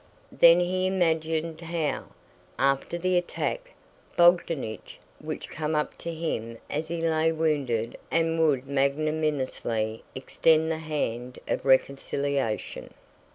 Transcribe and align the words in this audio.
Then 0.31 0.59
he 0.59 0.87
imagined 0.87 1.61
how, 1.61 2.05
after 2.57 2.97
the 2.97 3.17
attack, 3.19 3.75
Bogdánich 4.17 4.95
would 5.21 5.47
come 5.47 5.75
up 5.75 5.95
to 5.99 6.11
him 6.11 6.57
as 6.71 6.87
he 6.87 7.01
lay 7.01 7.31
wounded 7.31 7.99
and 8.09 8.39
would 8.39 8.65
magnanimously 8.67 10.03
extend 10.15 10.71
the 10.71 10.79
hand 10.79 11.37
of 11.47 11.63
reconciliation. 11.65 12.95